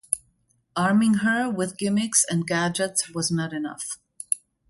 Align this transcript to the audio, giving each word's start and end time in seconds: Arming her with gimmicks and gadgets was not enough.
Arming 0.75 1.17
her 1.21 1.47
with 1.47 1.77
gimmicks 1.77 2.25
and 2.27 2.47
gadgets 2.47 3.13
was 3.13 3.29
not 3.29 3.53
enough. 3.53 3.99